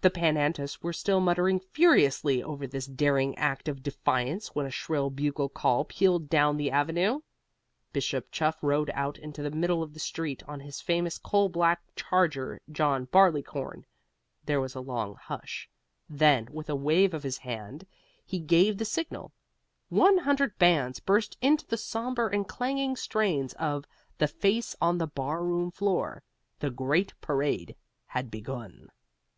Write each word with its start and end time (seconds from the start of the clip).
The 0.00 0.08
Pan 0.08 0.38
Antis 0.38 0.82
were 0.82 0.94
still 0.94 1.20
muttering 1.20 1.60
furiously 1.60 2.42
over 2.42 2.66
this 2.66 2.86
daring 2.86 3.36
act 3.36 3.68
of 3.68 3.82
defiance 3.82 4.54
when 4.54 4.64
a 4.64 4.70
shrill 4.70 5.10
bugle 5.10 5.50
call 5.50 5.84
pealed 5.84 6.30
down 6.30 6.56
the 6.56 6.70
avenue. 6.70 7.20
Bishop 7.92 8.30
Chuff 8.30 8.56
rode 8.62 8.90
out 8.94 9.18
into 9.18 9.42
the 9.42 9.50
middle 9.50 9.82
of 9.82 9.92
the 9.92 10.00
street 10.00 10.42
on 10.48 10.60
his 10.60 10.80
famous 10.80 11.18
coal 11.18 11.50
black 11.50 11.82
charger, 11.94 12.62
John 12.72 13.04
Barleycorn. 13.04 13.84
There 14.46 14.62
was 14.62 14.74
a 14.74 14.80
long 14.80 15.16
hush. 15.16 15.68
Then, 16.08 16.48
with 16.50 16.70
a 16.70 16.74
wave 16.74 17.12
of 17.12 17.22
his 17.22 17.36
hand, 17.36 17.86
he 18.24 18.38
gave 18.38 18.78
the 18.78 18.86
signal. 18.86 19.30
One 19.90 20.16
hundred 20.16 20.56
bands 20.56 21.00
burst 21.00 21.36
into 21.42 21.66
the 21.66 21.76
somber 21.76 22.28
and 22.28 22.48
clanging 22.48 22.96
strains 22.96 23.52
of 23.58 23.84
"The 24.16 24.28
Face 24.28 24.74
on 24.80 24.96
the 24.96 25.06
Bar 25.06 25.44
Room 25.44 25.70
Floor." 25.70 26.22
The 26.60 26.70
great 26.70 27.12
parade 27.20 27.76
had 28.06 28.30
begun. 28.30 28.88